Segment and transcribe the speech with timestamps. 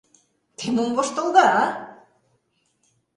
[0.57, 1.63] Те мом воштылыда, а?